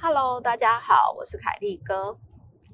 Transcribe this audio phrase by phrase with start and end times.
[0.00, 2.18] Hello，大家好，我是凯利哥。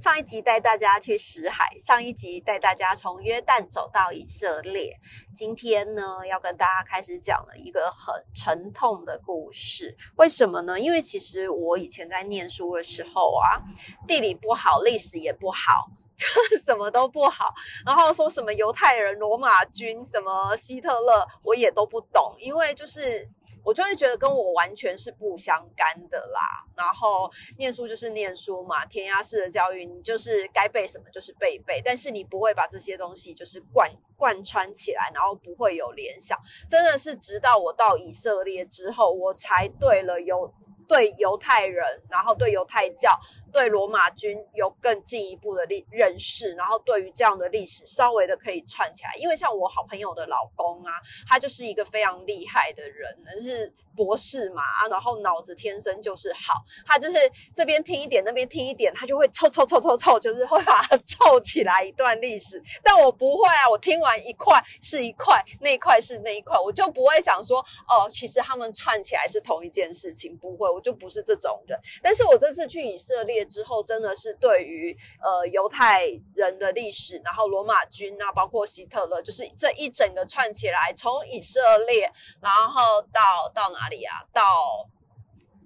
[0.02, 4.98] 上一集带大家去死海，上一集带大家从约旦走到以色列。
[5.34, 9.94] 今天呢，要跟大家开始讲了一个很沉痛的故事。
[10.16, 10.80] 为什么呢？
[10.80, 13.60] 因为其实我以前在念书的时候啊，
[14.08, 16.26] 地理不好，历史也不好，就
[16.64, 17.52] 什么都不好。
[17.84, 23.28] 然后说什么犹太人、罗马军、什么希特勒，我也都不懂，因为就是。
[23.64, 26.40] 我就会觉得跟我完全是不相干的啦。
[26.76, 36.38] 然后念书就是念书嘛，填鸭式的教育，你就是该背什么就是背背，但是你不会把这些东西就是贯贯穿起来，然后不会有联想。
[36.68, 40.52] 真的是直到我到以色列之后，我才对了犹
[40.88, 43.18] 对犹太人，然后对犹太教。
[43.50, 50.94] 对罗马军有更进一步的历认识，然后对于这样的历史稍微的可以串起来，因为像我好朋友的老公啊，
[51.28, 56.54] 他就是一个非常厉害的人，是博士嘛，然后脑子天生就是好，
[56.86, 57.18] 他就是
[57.54, 62.62] 这边听一点，那边听一点，他就会凑凑凑凑凑，就是会把它凑起来一段历史。
[62.82, 71.78] 但我不会啊，我听完一块是一块，那一块是那一块，我就不会想说哦，其实他们串起来是同一件事情，不会，我就不是这种人。
[72.02, 73.39] 但是我这次去以色列。
[73.44, 82.10] 之后真的是对于呃犹太人的历史，然后罗马军啊，包括希特勒，就是这一整个串起来，从以色列，
[82.40, 84.22] 然后到到哪里啊？
[84.32, 84.42] 到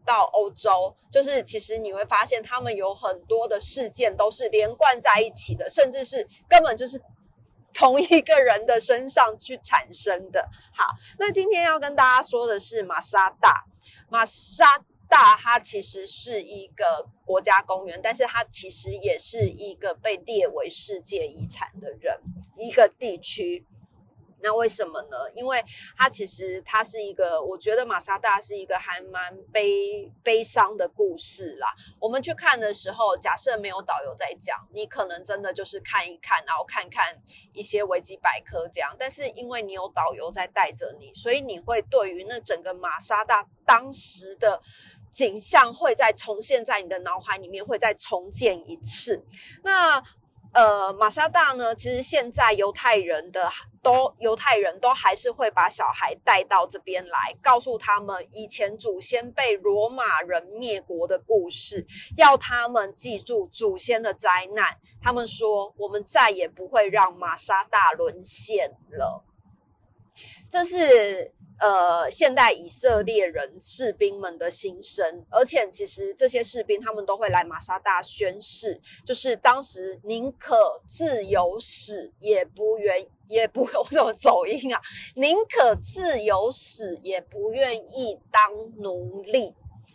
[0.04, 7.00] 到欧洲，就是其实你会发现他们有很多的事件都是连贯在一起的，甚至是根本就是
[7.72, 10.48] 同一个人的身上去产生的。
[10.76, 10.84] 好，
[11.18, 13.64] 那今天要跟大家说的是马沙大，
[14.08, 14.84] 马沙。
[15.14, 22.18] 大，它其实是一个国家公园，但是它其实也是一个被列为世界遗产的人
[22.56, 23.64] 一个地区。
[24.40, 25.16] 那为什么呢？
[25.32, 25.64] 因为
[25.96, 31.68] 它其实它是一个，我觉得马沙大是一个还蛮悲悲伤的故事啦。
[31.98, 37.16] 我们去看的时候，假设没有导游在讲，你可能真的就是看一看，然后看看
[37.54, 38.94] 一些维基百科这样。
[38.98, 44.60] 但是因为你有导游在带着你，所以你会对于那整个马沙大当时的。
[45.14, 49.24] 景象会再重现在你的脑海里面，会再重建一次。
[49.62, 50.02] 那
[50.52, 51.74] 呃，马沙大呢？
[51.74, 53.50] 其实现在犹太人的
[53.82, 61.84] 都犹太人都还是会把小孩带到这边来，告诉他们以前祖先被罗马人灭国的故事，
[62.16, 64.78] 要他们记住祖先的灾难。
[65.02, 69.24] 他们说，我们再也不会让马沙大沦陷了。
[70.50, 71.32] 这是。
[71.60, 84.82] 呃，现代以色列人士兵们的心声，而且其实这些士兵他们都会来马沙大宣誓，就是当时宁可自由死，也不愿也不我怎么走音啊？
[85.14, 89.54] 宁可自由死，也不愿意当奴隶。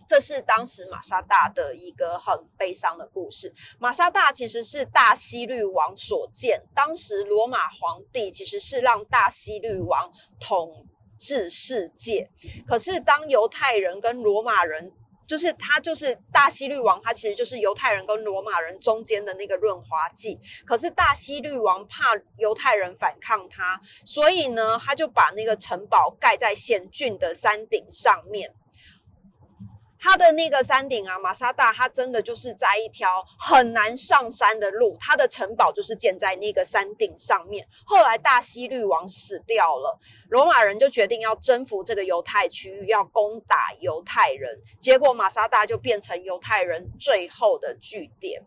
[0.09, 3.53] 这是当时马沙大的一个很悲伤的故事。
[3.77, 10.87] 马沙大其实是大西律王所建，当时罗马皇帝其实是让大西律王统。
[11.21, 12.29] 治世界，
[12.65, 14.89] 可是当犹太人跟罗马人，
[15.27, 20.39] 就是他就是大西律王，他其实就是犹太人跟罗马人中间的那个润滑剂。
[20.65, 28.55] 可是大西律王怕犹太人反抗他，所以呢，他就把那个城堡盖在险峻的山顶上面。
[30.01, 34.95] 它的那个山顶啊，马沙大，它真的就是在一条很难上山的路。
[34.97, 37.67] 它的城堡就是建在那个山顶上面。
[37.85, 39.99] 后来大希律王死掉了，
[40.29, 44.57] 罗马人就决定要征服这个犹太区域，要攻打犹太人。
[44.77, 48.41] 结果马沙大就变成犹太人最后的据点。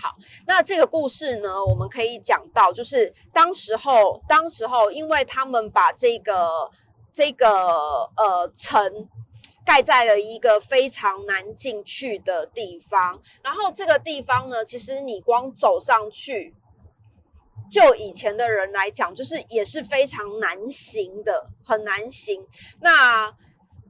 [0.00, 0.14] 好，
[0.46, 6.70] 那这个故事呢，我们可以讲到，就是当时候，当时候，因为他们把这个
[7.12, 7.48] 这个
[8.16, 9.08] 呃城。
[9.70, 16.52] 盖在了一个非常难进去的地方，然后这个地方呢，其实你光走上去，
[17.70, 22.44] 就以前的人来讲，就是也是非常难行的，很难行。
[22.80, 23.32] 那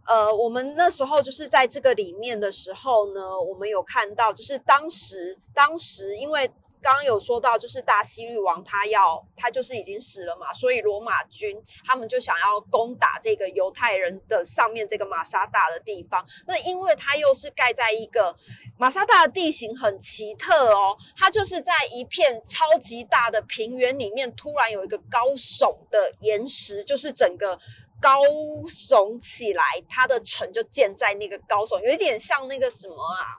[0.06, 6.50] 呃，我们那时候就是在这个里面的时候呢，我们有看到，就是当时当时因为。
[6.82, 11.56] 刚刚有说到，就是大西律王他要他就是已经死了嘛，所以罗马军
[11.86, 16.26] 他们就想要攻打这个犹太人的上面这个马沙大的地方。
[16.46, 18.34] 那因为它又是盖在一个
[18.78, 27.58] 马沙大的地形很奇特哦，它就是在一片超级大的平原里面，突然有一个高耸的岩石，就是整个
[28.00, 28.22] 高
[28.66, 33.36] 耸起来，它的城就建在那个高耸，有一点像那个什么啊。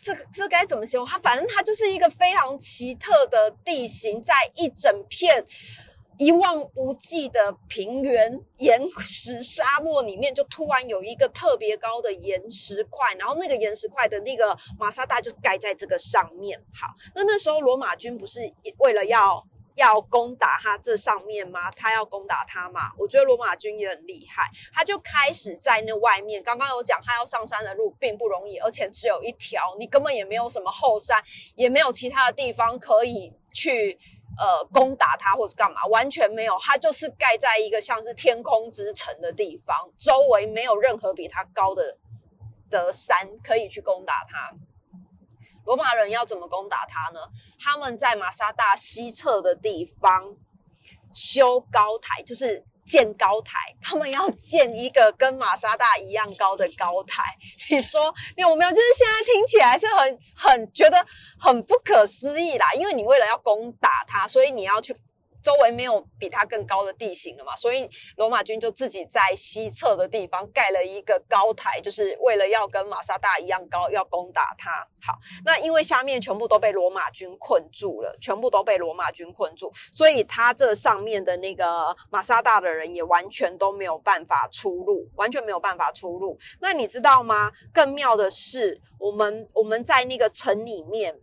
[0.00, 1.06] 这个这该怎么形容？
[1.06, 5.44] 它反正它就是一个非常奇特的地形，在一整片
[6.18, 16.58] 一望无际的平原岩石沙漠里面，就突然有一个特别高的岩石块，然后那个岩石块的那个玛莎大就盖在这个上面。
[16.74, 18.40] 好，那那时候罗马军不是
[18.78, 19.46] 为了要。
[19.76, 21.70] 要攻打他这上面吗？
[21.70, 22.90] 他要攻打他吗？
[22.98, 26.42] 我觉得罗马军也很厉害，他就开始在那外面。
[26.42, 31.22] 刚刚有讲，他要上山的路并不容易，而且只有一条，你根本也没有什么后山，
[31.54, 33.98] 也没有其他的地方可以去
[34.38, 36.58] 呃攻打他或者干嘛，完全没有。
[36.60, 41.96] 他就是盖在一个像是天空之城的地方，周围没有任何比他高的
[42.68, 44.54] 的山可以去攻打他。
[45.64, 47.20] 罗马人要怎么攻打他呢？
[47.62, 50.36] 他们在马沙大西侧的地方
[51.12, 53.58] 修高台，就是建高台。
[53.80, 57.22] 他们要建一个跟马沙大一样高的高台。
[57.70, 58.70] 你说没有没有？
[58.70, 61.06] 就是现在听起来是很很觉得
[61.38, 62.72] 很不可思议啦。
[62.74, 64.94] 因为你为了要攻打他，所以你要去。
[65.42, 74.86] 周围没有比它更高的地形了嘛，所以罗马军就自己在西侧的地方盖了一个高台，就是为了要跟马沙大一样高，要攻打它。
[75.02, 86.38] 好，那因为下面全部都被罗马军困住了，全部都被罗马军困住，所以他这上面的那个马沙大的人也完全都没有办法出路，完全没有办法出路。
[86.60, 87.50] 那你知道吗？
[87.72, 91.18] 更妙的是，我们我们在那个城里面。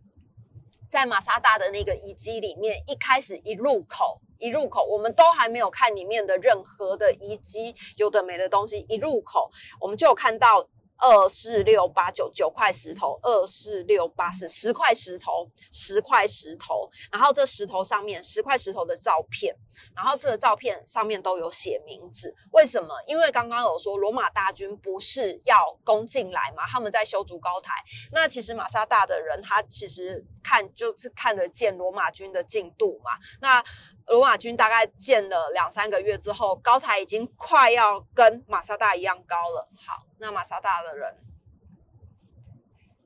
[0.90, 8.86] 在马沙大的那个遗迹里面，一开始一入口，一入口，我们都还没有看里面的任何的遗迹，有的没的东西。
[8.88, 9.52] 一入口，
[9.82, 10.66] 我们就有看到
[10.98, 16.90] 二四六八九九块石头，二四六八十十块石头，十块石头。
[17.12, 19.54] 然后这石头上面，十块石头的照片，
[19.94, 22.34] 然后这个照片上面都有写名字。
[22.54, 22.96] 为什么？
[23.06, 27.74] 因为刚刚有说罗马大军不是要攻进来嘛，他们在修筑高台。
[28.14, 30.26] 那其实马沙大的人，他其实。
[30.48, 33.12] 看就是看得见罗马军的进度嘛。
[33.42, 33.62] 那
[34.06, 39.68] 罗马军大概建了两三个月之后，高台已经快要跟马萨大一样高了。
[39.76, 41.14] 好，那马萨大的人，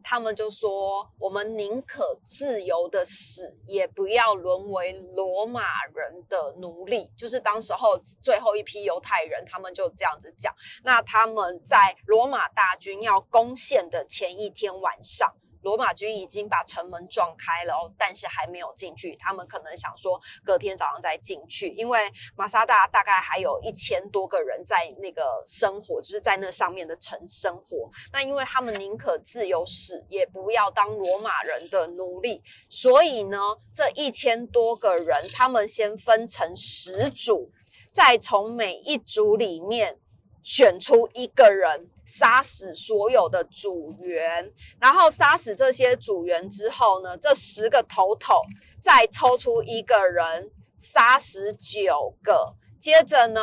[0.03, 7.11] 他们就说：我们宁可自由的死，也不要沦为罗马人的奴隶。
[7.17, 10.53] 就是当时候最后一批犹太人，他们就这样子讲。
[10.83, 15.33] 那他们在罗马大军要攻陷的前一天晚上。
[15.61, 19.15] 罗马军已经把城门撞开了哦，但是还没有进去。
[19.15, 27.89] 他们可能想说隔天早上再进去，因为马萨大大概还有一千多个人在那个生活，就是在那上面的城生活。
[28.11, 33.37] 那因为他们宁可自由死，也不要当罗马人的奴隶，所以呢，
[33.73, 37.51] 这一千多个人，他们先分成十组，
[37.91, 39.99] 再从每一组里面
[40.41, 41.89] 选出一个人。
[42.11, 48.41] 杀死所有的组员，然后杀死这些组员之后呢，这十个头头
[48.83, 53.41] 再抽出一个人，杀死九个，接着呢，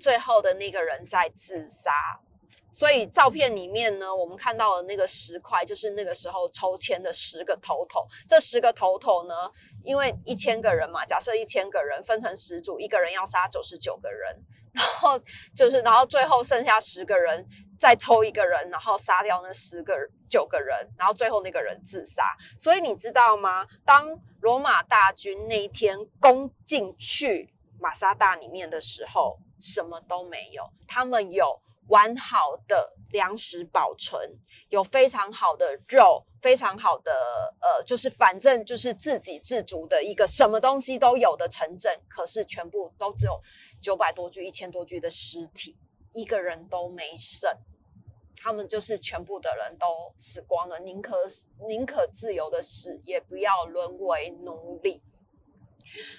[0.00, 1.92] 最后的那个人再自杀。
[2.72, 8.06] 所以照片里面呢，我们看到的那个十块，就是那个时候抽签的十个头头。
[8.26, 9.34] 这十个头头呢，
[9.84, 14.42] 因为一千个人嘛，假设一千个人分成十组，一个人要杀九十九个人，
[14.76, 15.18] 然后
[15.54, 17.44] 就是，然后最后剩下十个人。
[17.78, 19.94] 再抽一个人，然后杀掉那十个
[20.30, 22.34] 九个人，然后最后那个人自杀。
[22.58, 23.66] 所以你知道吗？
[23.84, 30.64] 当罗马大军那一天攻进去马沙大里面的时候，什么都没有。
[30.88, 34.20] 他们有完好的粮食保存，
[34.70, 37.12] 有非常好的肉，非常好的
[37.60, 41.96] 呃，就是反正就是自给自足的一个什么东西都有的城镇。
[42.08, 43.40] 可是全部都只有
[43.80, 45.76] 九百多具、一千多具的尸体。
[46.12, 47.48] 一个人都没剩，
[48.36, 49.86] 他们就是全部的人都
[50.18, 51.16] 死光了，宁可
[51.68, 55.02] 宁可自由的死，也不要沦为奴隶。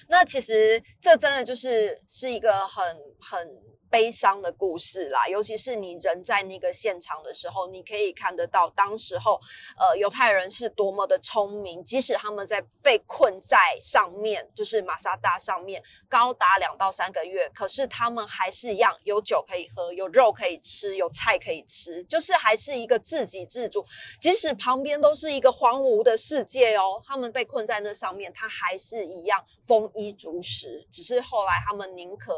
[0.08, 3.77] 那其实这真的就是是一个很很。
[3.98, 9.42] 悲伤的故事啦，尤其是你人在那个现场的时候，你可以看得到当时候，
[9.76, 23.84] 呃，犹太人是多么的聪明，即使他们在被困在上面，就是马沙大上面，高达两到三个月，可是他们还是一样有酒可以喝，有肉可以吃，有菜可以吃，就是还是一个自给自足，
[24.22, 32.38] 即使旁边都是一个荒芜的世界哦，他们被困在那上面，他还是一样丰衣足食，只是后来他们宁可。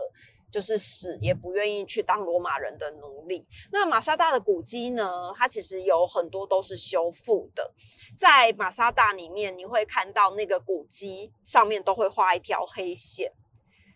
[0.51, 3.47] 就是死也不愿意去当罗马人的奴隶。
[3.71, 5.31] 那马萨大的古迹呢？
[5.35, 7.73] 它其实有很多都是修复的。
[8.17, 13.31] 在马萨大里面，你会看到那个古迹上面都会画一条黑线，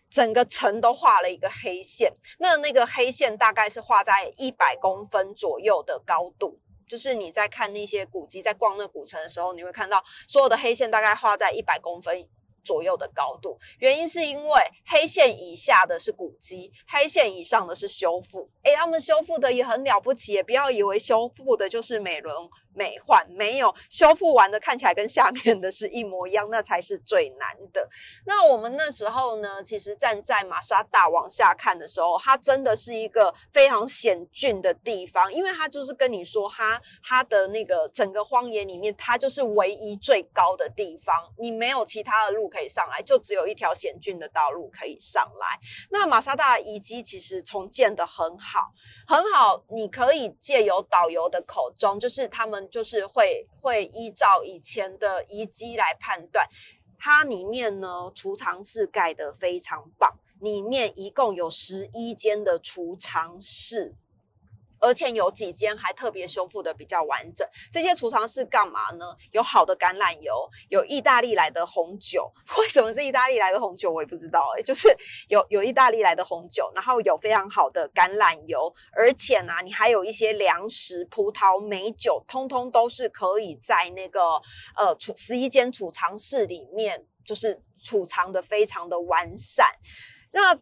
[0.08, 2.12] 整个城都画了一个黑线。
[2.38, 6.60] 那那个黑线大概是画在一百公分左右的高度。
[6.86, 12.28] 就是你在看那些古迹，在逛那古城的时候，你会看到所有的黑线大概画在一百公分。
[12.64, 18.48] 左右的高度，原因是因为黑线以下的是古迹，黑线以上的是修复。
[18.62, 27.86] 诶，他们修复的也很了不起，也不要以为修复的就是美容美奂，没有修复完的看起来跟下面的是一模一样，那才是最难的。
[28.24, 42.44] 那我们那时候呢，其实站在玛莎大往下看的时候，它真的是一个非常险峻的地方，因为它就是跟你说，它它的那个整个荒野里面，它就是唯一最高的地方，你没有其他的路。
[42.54, 45.58] 可以上来，就只有一条险峻的道路可以上来。
[45.90, 48.70] 那马沙大遗迹其实重建的很好，
[49.08, 49.64] 很好。
[49.70, 56.48] 你可以借由导游的口中，就是他们就是会会依照以前的遗迹来判断，
[56.98, 63.94] 它里面呢储藏室盖得非常棒，里面一共有十一间的储藏室。
[64.84, 67.48] 而且有几间还特别修复的比较完整。
[67.72, 69.16] 这些储藏室干嘛呢？
[69.32, 70.34] 有好的橄榄油，
[70.68, 72.30] 有意大利来的红酒。
[72.58, 73.90] 为什么是意大利来的红酒？
[73.90, 74.94] 我也不知道哎，就是
[75.28, 84.20] 有有意大利来的红酒，然后有非常好的橄榄油，而且呢，你还有一些粮食、葡萄、美酒，通通都是可以在那个
[84.76, 89.66] 呃储十一间储藏室里面，就是储藏的非常的完善。
[90.32, 90.54] 那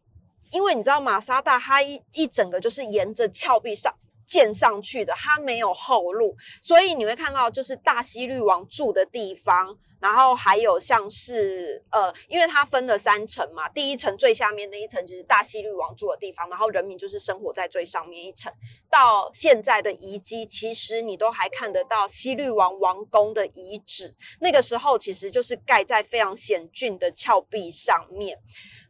[0.53, 3.93] 因为你知道马沙大它一一整个就是沿着峭壁上。
[4.33, 18.53] 建上去的，它没有后路，所以你会看到就是大西律王住的地方，然后还有像是呃，因为它分了三层嘛，第一层最下面那一层就是大西律王住的地方，然后人民就是生活在最上面一层。
[18.91, 28.39] 到现在的遗迹，其实你都还看得到西律王王宫的遗址，那个时候其实就是盖在非常险峻的峭壁上面。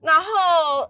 [0.00, 0.26] 然后，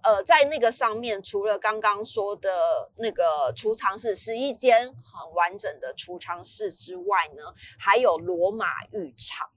[0.02, 2.48] 呃，在那个上面，除了刚刚说的
[2.96, 7.42] 那个储藏室，十一间很完整的储藏室之外呢，
[7.78, 9.50] 还有罗马浴场。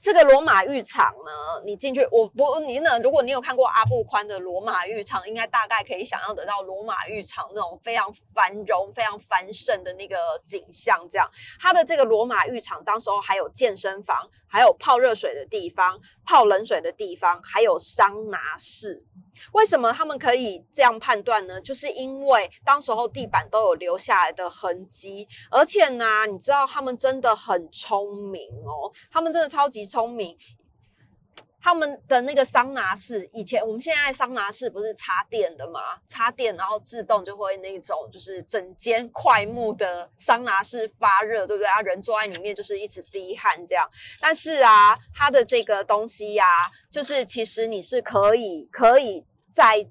[0.00, 2.98] 这个罗马浴场呢，你进去，我不，你呢？
[3.00, 11.06] 如果你有看过阿布宽的罗马浴场，应该大概可以想象得到罗马浴场那种非常繁荣、非常繁盛的那个景象。
[11.10, 11.28] 这样，
[11.60, 19.04] 它的这个罗马浴场，当时候还有健身房，还有泡热水的地方、泡冷水的地方，还有桑拿室。
[19.52, 21.60] 为什么他们可以这样判断呢？
[21.60, 30.36] 就是因为当时候地板都有留下来的痕迹，而且呢，你知道他们真的很聪明哦，他们真的超级聪明。
[31.60, 35.80] 他们的那个桑拿室，以前我们现在桑拿室不是插电的吗？
[36.06, 41.68] 插电然后自动就会那种，就是整间快木的桑拿室发热，对不对？
[41.68, 43.88] 啊，人坐在里面就是一直滴汗这样。
[44.20, 46.44] 但是啊，它的这个东西呀，
[46.90, 49.84] 就是其实你是可以可以在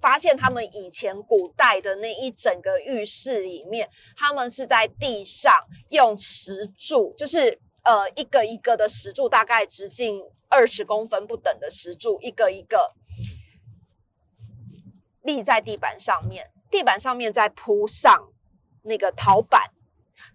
[0.00, 5.52] 发现他们以前古代的那一整个浴室里面，他们是在地上
[5.88, 10.22] 用石柱，就是呃一个一个的石柱，大概直径。
[10.54, 12.94] 二十公分不等的石柱，一个一个
[15.22, 18.28] 立在地板上面，地板上面再铺上
[18.82, 19.72] 那个陶板。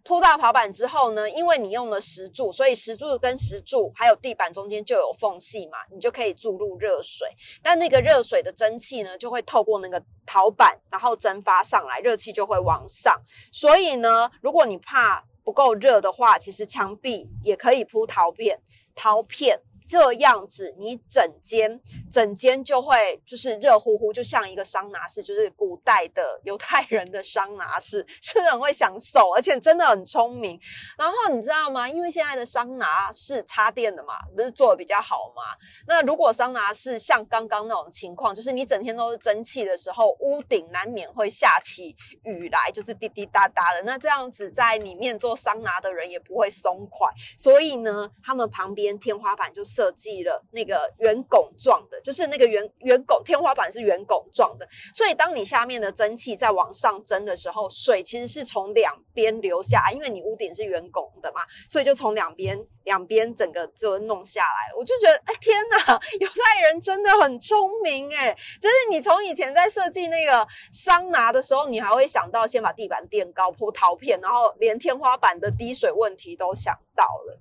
[0.04, 7.28] 铺到陶板之后呢，因为你用了石柱，所以石柱跟石柱还有地板中间就有缝隙嘛，你就可以注入热水。
[7.64, 13.16] 那那个热水的蒸汽呢，就会透过那个陶板，然后蒸发上来，热气就会往上。
[13.54, 18.62] 所以呢，如果你怕不够热的话，其实墙壁也可以铺陶片，
[18.94, 19.62] 陶片。
[19.90, 21.82] 这样子，你整间
[22.12, 30.60] 整间就会就是热乎乎，就像一个桑拿室，就是古代的犹太人的桑拿室， 是很会享受，而且真的很聪明。
[30.96, 31.90] 然后你知道吗？
[31.90, 35.58] 因为现在的桑拿是插电的嘛，不是做的比较好嘛？
[35.88, 43.82] 那如果桑拿室像刚刚那种情况，就是你整天都是蒸汽的时候，屋顶难免会下起雨来，就是滴滴答答的。
[43.82, 64.74] 那这样子在里面做桑拿的人也不会松快，所以呢，他们旁边天花板就设计了那个圆拱状的，就是那个圆圆拱天花板是圆拱状的，所以当你下面的蒸汽在往上蒸的时候，水其实是从两边流下，因为你屋顶是圆拱的嘛，所以就从两边两边整个就弄下来。
[64.78, 68.36] 我就觉得，哎天哪，犹太人真的很聪明哎！
[68.62, 77.40] 就是你从以前在设计那个桑拿的时候，你还会想到先把地板垫高铺陶片，然后连天花板的滴水问题都想到了。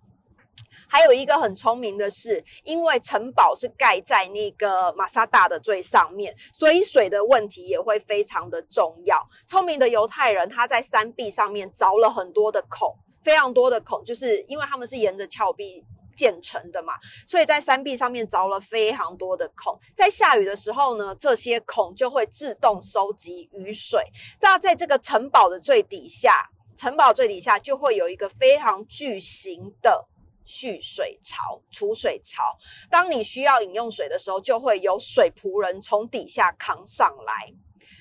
[0.89, 9.29] 还有一个很聪明的是，因为城堡是盖在那个马萨大的最上面，所以水的问题也会非常的重要。
[9.47, 15.85] 聪明的犹太人他在山壁上面凿了很多的孔，非常多的孔，就是因为他们是沿着峭壁
[16.17, 16.95] 建成的嘛，
[17.27, 19.79] 所以在山壁上面凿了非常多的孔。
[19.95, 24.03] 在下雨的时候呢，这些孔就会自动收集雨水。
[24.41, 26.51] 那在这个城堡的最底下。
[26.77, 30.07] 城堡最底下就会有一个非常巨型的
[30.49, 32.59] 蓄水槽、储水槽。
[32.91, 37.53] 当你需要饮用水的时候，就会有水仆人从底下扛上来。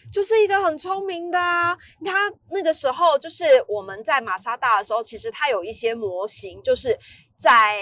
[0.09, 1.77] 就是一个很聪明的啊！
[2.05, 6.97] 他那个时候就是我们在马沙大的时候，其实他有一些模型，就是
[7.35, 7.77] 在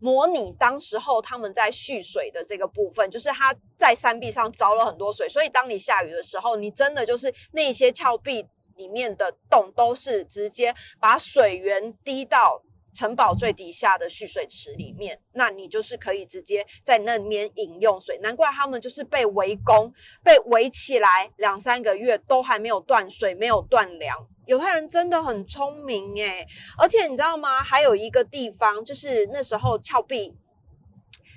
[0.00, 8.46] 模拟当时候他们在蓄水的这个部分，就是他在山壁上凿了很多水，所以当你下雨的时候，你真的就是那些峭壁
[8.76, 12.62] 里面的洞都是直接把水源滴到。
[12.96, 18.18] 城堡最底下的蓄水池里面，那你就是可以直接在那边饮用水。
[18.22, 19.92] 难怪他们就是被围攻、
[20.24, 24.16] 被围起来两三个月都还没有断水、没有断粮。
[24.46, 26.46] 犹太人真的很聪明诶，
[26.78, 27.62] 而且你知道吗？
[27.62, 30.34] 还有一个地方，就是那时候峭壁。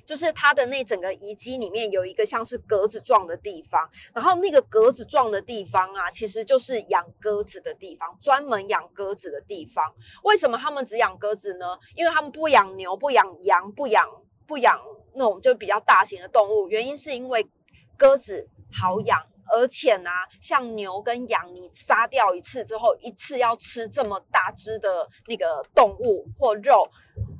[0.09, 9.93] 就是它的那整个遗迹里面有一个像是格子状的地方，然后那个格子状的地方啊，其实就是养鸽子的地方，专门养鸽子的地方。
[10.23, 11.77] 为什么他们只养鸽子呢？
[11.95, 14.03] 因为他们不养牛、不养羊、不养
[14.47, 14.81] 不养
[15.13, 16.67] 那种就比较大型的动物。
[16.69, 17.47] 原因是因为
[17.95, 19.21] 鸽子好养，
[19.53, 20.09] 而且呢，
[20.41, 26.89] 像牛跟羊，你杀掉一次之后，一次要吃这么大只的那个动物或肉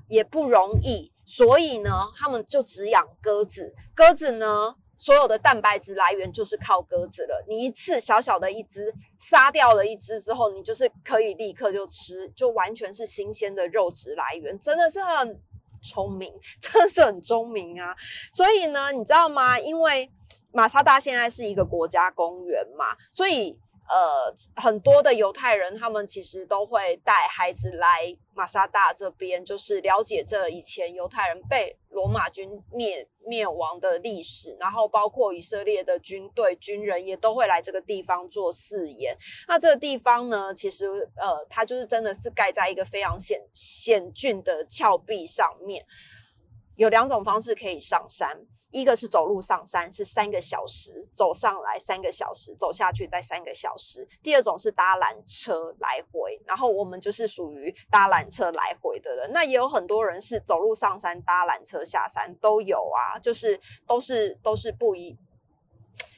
[0.08, 1.12] 也不容易。
[1.32, 3.72] 所以呢，他们就只养鸽子。
[3.94, 7.46] 鸽子呢，所有的蛋白质来源就是靠鸽子了。
[7.48, 15.40] 你一次小小的一只杀掉了一只之后，你就是可以立刻就吃，就完全是新鲜的肉质来源，真的是很
[15.84, 17.96] 聪明， 真的是很聪明啊！
[18.32, 19.60] 所以呢，你知道吗？
[19.60, 20.12] 因为
[20.52, 23.60] 马萨大现在是一个国家公园嘛，所以。
[23.89, 39.17] 呃，很多的犹太人，他们其实都会带孩子来马萨大这边，就是了解这以前犹太人被罗马军灭灭亡的历史，然后包括以色列的军队军人也都会来这个地方做誓言。
[39.48, 45.84] 那这个地方呢，其实呃，它就是真的是盖在一个非常险险峻的峭壁上面，
[46.75, 48.46] 有两种方式可以上山。
[48.72, 54.08] 一个是走路上山，是三个小时走上来，三个小时走下去再三个小时。
[54.22, 59.32] 第二种是搭缆车来回，然后我们就是属于搭缆车来回的人。
[59.34, 65.17] 那也有很多人是走路上山，搭缆车下山都有啊，就是都是都是不一，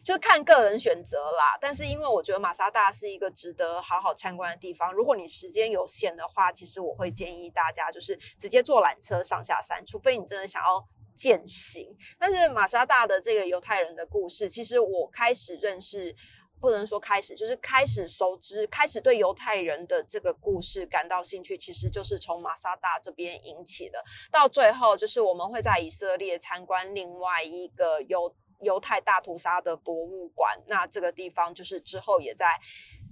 [0.04, 1.58] 就看个人选择啦。
[1.62, 10.86] 但是因为我觉得马萨大是一个值得好好参观的地方，如果你时间有限的话，其实我会建议大家就是直接坐缆车上下山，除非你真的想要。
[11.15, 16.15] 践行，但是玛莎大的这个犹太人的故事，其实我开始认识，
[16.60, 24.04] 不能说开始，就是开始熟知，开始对犹太人的这个故事感到兴趣，其实就是从玛莎大这边引起的。
[24.32, 32.60] 到最后，就是我们会在以色列参观另外一个犹犹太大屠杀的博物馆，那这个地方就是之后也在。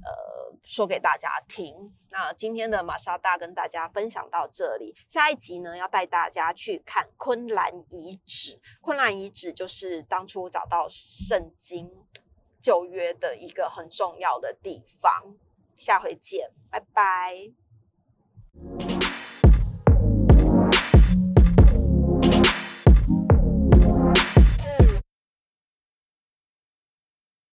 [0.03, 1.93] 呃，说给大家听。
[2.09, 8.59] 那今天的玛莎大跟大家分享到这里，下一集呢要带大家去看昆兰遗址。
[8.81, 11.91] 昆兰遗址就是当初找到圣经
[12.61, 15.35] 旧约的一个很重要的地方。
[15.77, 17.53] 下回见，拜拜。